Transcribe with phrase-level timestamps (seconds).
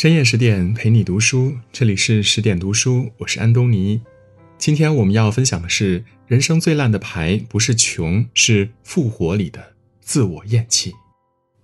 [0.00, 4.00] 深夜十点陪你读书，这里是十点读书，我是安东尼。
[4.56, 10.94] 今天我们要分享的是：人生最烂的牌不是穷，是复活里的自我厌弃。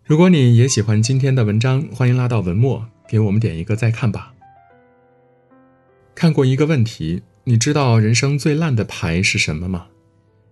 [0.04, 4.34] 如果你也喜欢今天的文章，欢迎拉到文末给我们点一个再看吧。
[6.14, 9.86] 看过一个问题，你知道人生最烂的牌是什么吗？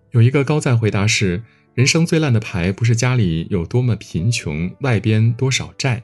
[0.09, 1.43] 有一个高赞回答是：
[1.75, 6.01] 人生最烂的牌不是家里有多么贫穷，外边多少债。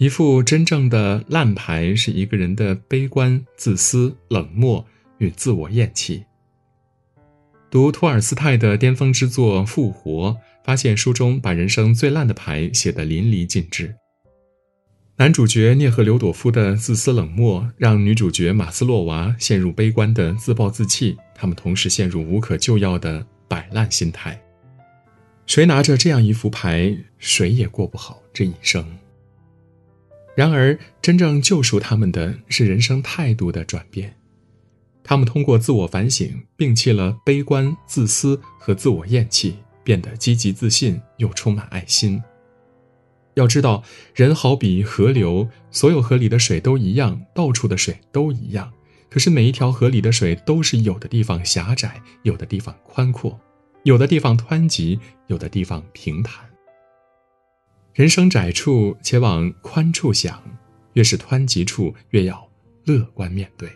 [0.00, 4.82] 一副真正的烂牌是一个人的悲观、自私、冷漠
[5.18, 6.24] 与自我厌弃。
[7.70, 10.30] 读托尔斯泰的巅峰之作《复活》，
[10.64, 13.94] 发现书中把人生最烂的牌写得淋漓尽致。
[15.16, 24.40] 男主角涅赫留朵夫的自私冷漠，让女主角马斯洛娃陷入悲观的自暴自弃，他们同时陷入无可救药的摆烂心态。
[25.44, 28.82] 谁拿着这样一副牌，谁也过不好这一生。
[30.36, 34.16] 然而，真正救赎他们的是人生态度的转变。
[35.02, 42.22] 他们通过自我反省，摒弃了悲观、自私和自我厌弃，变得积极自信又充满爱心。
[43.34, 43.82] 要知道，
[44.14, 48.72] 人好比河流，所有河里的水都一样，到处的水都一样。
[49.08, 53.38] 可是每一条河里的水都是有的地方狭窄，有的地方宽阔，
[53.84, 56.49] 有的地方湍急，有的地方平坦。
[58.00, 60.32] 人生窄处，且往宽处想；
[60.94, 62.48] 越是湍急处，越要
[62.86, 63.68] 乐观面对。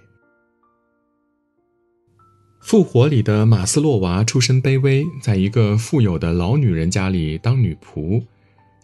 [2.62, 8.24] 复活里的马斯洛娃出身卑微，在一个富有的老女人家里当女仆。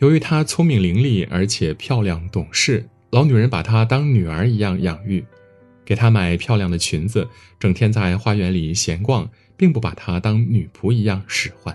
[0.01, 5.25] 由于她聪明伶俐，而且漂亮懂事，老女人把她当女儿一样养育，
[5.87, 7.27] 给她买漂亮的裙子，
[7.59, 11.75] 整天在花园里闲逛，并不把她当女仆一样使唤。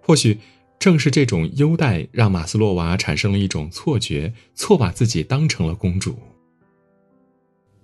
[0.00, 0.38] 或许。
[0.82, 6.18] 正是这种优待，让马斯洛娃产生了一种错觉，错把自己当成了公主。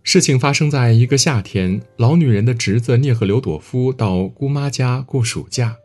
[0.02, 5.76] 事情发生在一个夏天，老女人的侄子涅赫留朵夫到姑妈家过暑假。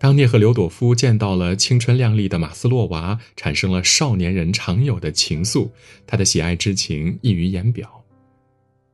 [0.00, 5.70] 当涅赫留朵夫见到了青春靓丽的马斯洛娃，产生了少年人常有的情愫，
[6.08, 8.02] 他的喜爱之情溢于言表。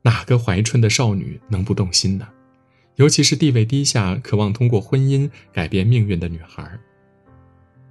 [0.02, 2.28] 哪个怀春的少女能不动心呢？
[2.96, 6.78] 尤其是地位低下、渴望通过婚姻改变命运的女孩。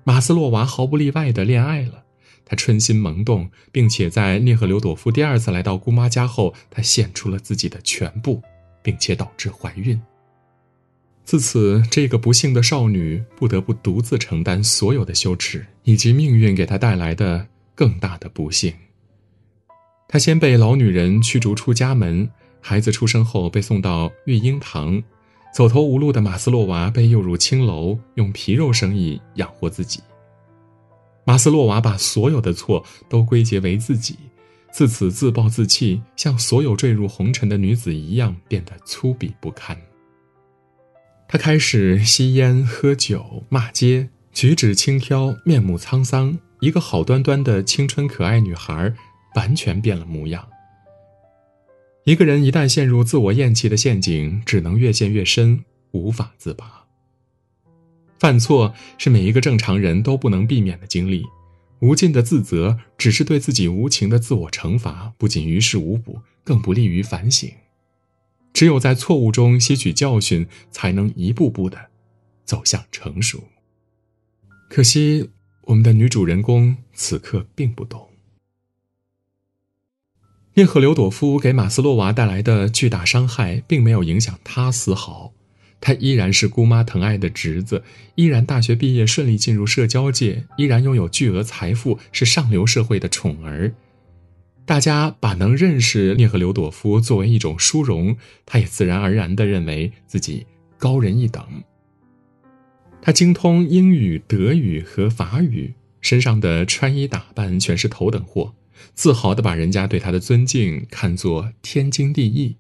[0.08, 2.06] 马斯洛娃毫不例外的恋爱了，
[2.46, 8.42] 她春心萌动，并且在涅赫留朵夫第二次来到姑妈家后，她献出了自己的全部，
[8.82, 10.02] 并且导致怀孕。
[11.26, 17.46] 自此，这个不幸的少女不得不独自承担所有的羞耻，以及命运给她带来的
[17.76, 18.74] 更大的不幸。
[20.08, 22.32] 她先被老女人驱逐出家门，
[22.62, 25.04] 孩子出生后被送到育婴堂。
[25.54, 30.00] 走投无路的马斯洛娃被诱入青楼，用皮肉生意养活自己。
[31.26, 34.16] 马斯洛娃把所有的错都归结为自己，
[34.72, 39.76] 自此自暴自弃，像所有坠入红尘的女子一样，变得粗鄙不堪。
[41.28, 48.94] 她开始吸烟、喝酒、骂街，举止轻佻，面目沧桑，一个好端端的青春可爱女孩，
[49.36, 50.48] 完全变了模样。
[52.08, 56.86] 一个人一旦陷入自我厌弃的陷阱，只能越陷越深，无法自拔。
[58.18, 61.26] 犯错是每一个正常人都不能避免的经历，
[61.82, 67.52] 无尽的自责只是对自己无情的自我惩罚，不仅于事无补，更不利于反省。
[68.54, 71.88] 只有在错误中吸取教训，才能一步步的
[72.46, 73.44] 走向成熟。
[74.70, 75.30] 可惜，
[75.64, 78.08] 我们的女主人公此刻并不懂。
[80.58, 85.32] 聂赫留朵夫给马斯洛娃带来的巨大伤害，并没有影响他丝毫。
[85.80, 87.84] 他依然是姑妈疼爱的侄子，
[88.16, 93.72] 依然大学毕业顺利进入社交界，依然拥有巨额财富，是上流社会的宠儿。
[94.66, 100.48] 大家把能认识聂赫留朵夫作为一种殊荣，他也自然而然地认为自己
[100.80, 101.46] 高人一等。
[103.00, 108.56] 他精通英语、德语和法语，身上的穿衣打扮全是头等货。
[108.94, 112.58] 自豪地把人家对他的尊敬看作天经地义。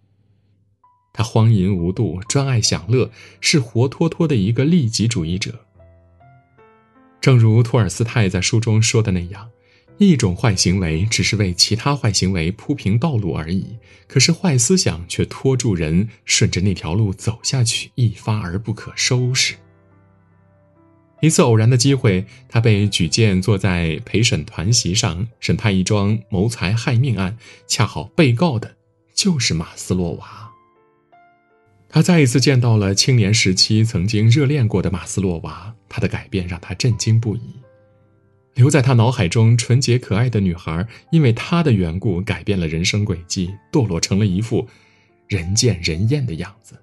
[1.14, 3.12] 他荒淫无度，专爱享乐，
[3.42, 5.66] 是活脱脱的一个利己主义者。
[7.20, 9.50] 正如托尔斯泰在书中说的那样，
[9.98, 13.78] 一种坏行为只是为其他坏行为铺平道路而已，
[14.08, 19.56] 可是坏思想却拖住人顺着那条路走下去，一发而不可收拾。
[21.20, 27.38] 一次偶然的机会，他被举荐坐在陪审团席上审判一桩谋财害命案，
[27.68, 28.76] 恰好被告的
[29.16, 30.52] 就是马斯洛娃。
[31.90, 37.42] 他再一次见到了青年时期曾经热恋过的马斯洛娃，他的改变让他震惊不已。
[38.54, 44.68] 留在他脑海中纯洁可爱的女孩，因为他的缘故改变了人生轨迹，堕落成了一副
[45.28, 46.76] 人见人厌的样子。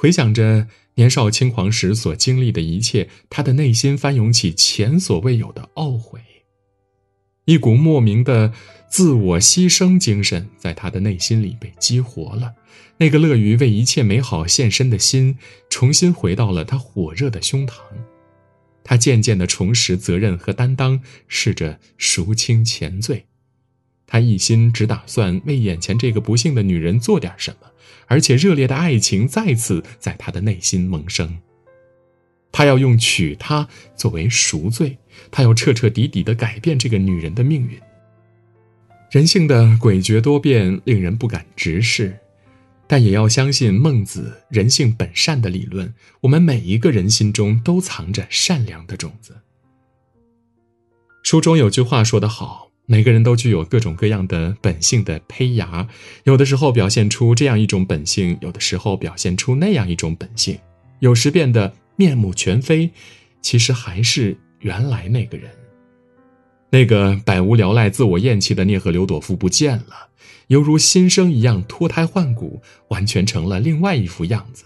[0.00, 6.20] 回想着年少轻狂时所经历的一切，他的内心翻涌起前所未有的懊悔，
[7.46, 8.52] 一股莫名的
[8.88, 12.54] 自我牺牲精神在他的内心里被激活了。
[12.98, 15.36] 那个乐于为一切美好献身的心，
[15.68, 17.72] 重新回到了他火热的胸膛。
[18.84, 23.26] 他渐渐地重拾责任和担当，试着赎清前罪。
[24.08, 27.68] 他一心只打算为眼前这个不幸的女人做点什么。
[28.10, 31.38] 而且热烈的爱情再次在他的内心萌生。
[32.50, 34.96] 他要用娶她作为赎罪，
[35.30, 37.78] 他要彻彻底底的改变这个女人的命运。
[39.10, 42.18] 人性的诡谲多变令人不敢直视，
[42.86, 45.94] 但也要相信孟子“人性本善”的理论。
[46.22, 49.36] 我们每一个人心中都藏着善良的种子。
[51.22, 52.67] 书中有句话说得好。
[52.90, 55.86] 每个人都具有各种各样的本性的胚芽，
[56.24, 60.58] 有的时候表现出这样一种本性，有的时候表现出那样一种本性，
[61.00, 62.90] 有时变得面目全非，
[63.42, 65.50] 其实还是原来那个人。
[66.70, 70.08] 那个百无聊赖、自我厌弃的涅赫留朵夫不见了，
[70.46, 74.64] 犹如新生一样脱胎换骨，完全成了另外一副样子。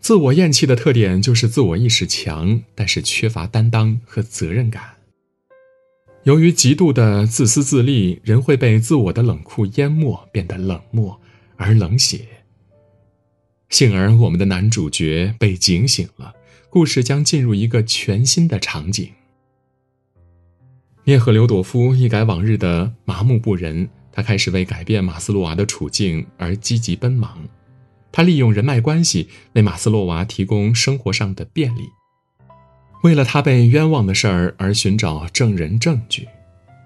[0.00, 4.97] 自我厌弃的特点就是自我意识强，但是缺乏担当和责任感。
[6.28, 11.18] 由于极度的自私自利，人会被自我的冷酷淹没，变得冷漠
[11.56, 12.20] 而冷血。
[13.70, 16.34] 幸而我们的男主角被警醒了，
[16.68, 19.10] 故事将进入一个全新的场景。
[21.04, 27.48] 聂赫留朵夫一改往日的麻木不仁，他开始为改变马斯洛娃的处境而积极奔忙。
[28.12, 31.88] 他利用人脉关系为马斯洛娃提供生活上的便利。
[33.02, 36.26] 为了他被冤枉的事儿而寻找证人证据，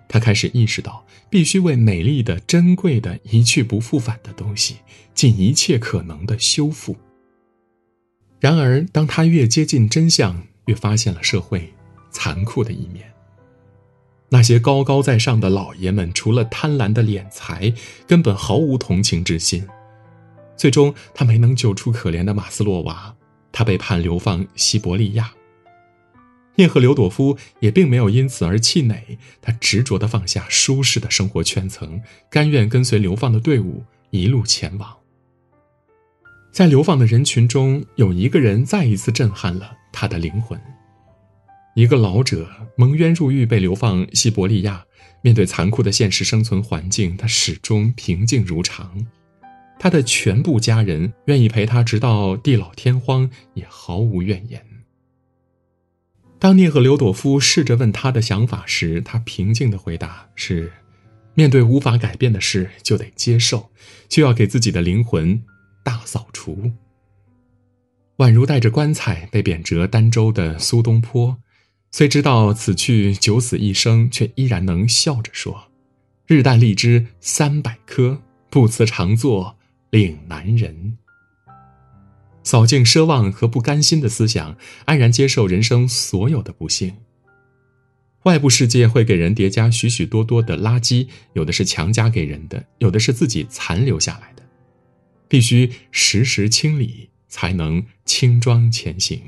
[0.09, 4.77] 他开始意识到必须为美丽的、珍贵的、一去不复返的东西
[5.15, 6.95] 尽一切可能的修复。
[8.39, 11.73] 然而，当他越接近真相，越发现了社会
[12.11, 13.11] 残酷的一面。
[14.29, 17.73] 那些高高在上的老爷们，除了贪婪的敛财，
[18.07, 19.67] 根本毫无同情之心。
[20.57, 23.15] 最终，他没能救出可怜的马斯洛娃，
[23.51, 25.33] 他被判流放西伯利亚。
[26.57, 34.97] 聂赫留朵夫也并没有因此而气馁，他执着地放下舒适的生活圈层，甘愿跟随流放的队伍一路前往。
[36.53, 40.61] 在流放的人群中，有一个人再一次震撼了他的灵魂。
[41.75, 42.47] 一个老者
[42.77, 44.85] 蒙冤入狱，被流放西伯利亚，
[45.23, 49.07] 面对残酷的现实生存环境，他始终平静如常。
[49.79, 54.63] 他的全部家人愿意陪他直到地老天荒，也毫无怨言。
[56.43, 60.73] 当聂赫留朵夫试着问他的想法时，他平静的回答是：
[61.35, 63.71] 面对无法改变的事，就得接受，
[64.09, 65.41] 就要给自己的灵魂
[65.85, 66.73] 大扫除。
[68.17, 71.39] 宛如带着棺材被贬谪儋州的苏东坡，
[71.93, 75.69] 虽知道此去九死一生，却依然能笑着说
[76.27, 79.57] ：“日啖荔枝三百颗，不辞长作
[79.91, 80.99] 岭南人。”
[82.43, 86.95] 扫尽奢望和不甘心的思想，安然接受人生所有的不幸。
[88.25, 94.43] 外部世界会给人叠加许许多多的垃圾，有的是强加给人的，有的是自己残留下来的，
[95.29, 99.21] 必须时时清理，才能轻装前行。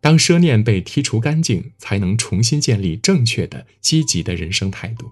[0.00, 5.10] 当奢念被剔除干净，才能重新建立正确的、积极的人生态度。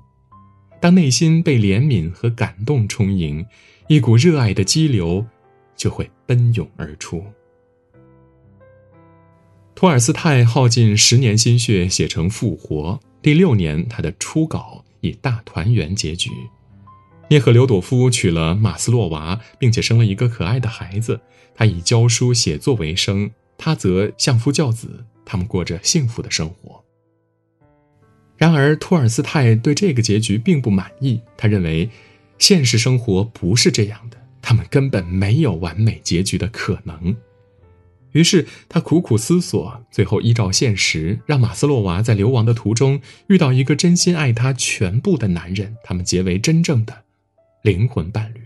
[0.81, 3.45] 当内心被怜悯和感动充盈，
[3.89, 5.27] 一股热爱的激流。
[5.77, 7.25] 就会奔涌而出。
[9.75, 16.31] 托尔斯泰耗尽十年心血写成《复活》，第六年他的初稿以大团圆结局。
[17.29, 21.21] 涅赫留朵夫娶了马斯洛娃，并且生了一个可爱的孩子。
[21.55, 26.85] 他以教书写作为生，他则相夫教子，他们过着幸福的生活。
[28.37, 31.89] 然而，托尔斯泰对这个结局并不满意，他认为
[32.39, 34.22] 现实生活不是这样的。
[34.43, 37.17] 他们根本没有完美结局的可能，
[38.11, 47.05] 于是他苦苦思索，最后依照现实，让马斯洛娃在流亡的途中遇到一个真心爱她全部的男人，他们结为真正的
[47.63, 48.41] 灵魂伴侣。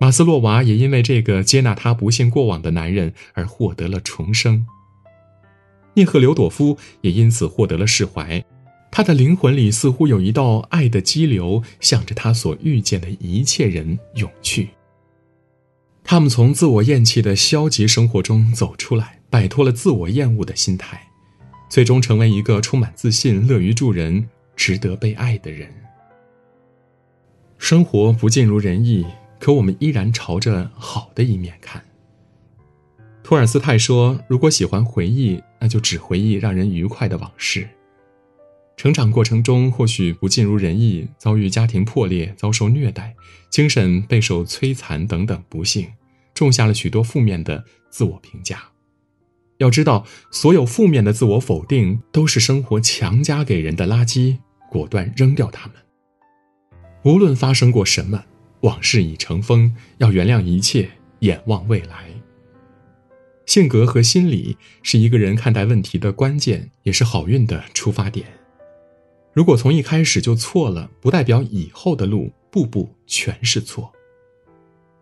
[0.00, 4.66] 马斯洛娃也因为这个接纳他不幸过往的男人而获得了重生。
[5.94, 8.44] 聂赫留朵夫也因此获得了释怀。
[8.96, 14.68] 他的灵魂里似乎有一道爱的激流，向着他所遇见的一切人涌去。
[16.04, 21.08] 他们从自我厌弃的消极生活中走出来，摆脱了自我厌恶的心态，
[21.68, 25.68] 最终成为一个充满自信、乐于助人、值得被爱的人。
[27.58, 29.04] 生活不尽如人意，
[29.40, 31.82] 可我们依然朝着好的一面看。
[33.24, 37.68] 托尔斯泰说：“如果喜欢回忆，那就只回忆让人愉快的往事。
[38.76, 43.14] 成长过程中或许不尽如人意，遭遇家庭破裂、遭受虐待、
[43.48, 45.88] 精神备受摧残等等不幸，
[46.34, 48.64] 种下了许多负面的自我评价。
[49.58, 54.38] 要知道，所有负面的自我否定都是生活强加给人的垃圾，
[54.68, 55.76] 果断扔掉它们。
[57.04, 58.24] 无论发生过什么，
[58.62, 60.90] 往事已成风，要原谅一切，
[61.20, 62.08] 眼望未来。”
[63.46, 68.26] 性格和心理是一个人看待问题的关键，也是好运的出发点。
[69.34, 73.92] 如果从一开始就错了，不代表以后的路步步全是错。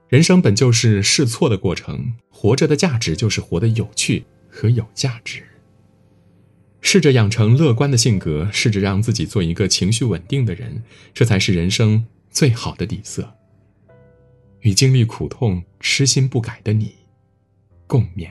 [0.09, 5.43] 人生本就是试错的过程，活着的价值就是活得有趣和有价值。
[6.81, 10.83] 试着养成乐观的性格，试着让自己做一个情绪稳定的人，
[11.15, 13.33] 这才是人生最好的底色。
[14.61, 16.95] 与经历苦痛、痴心不改的你。
[17.87, 18.31] 共勉。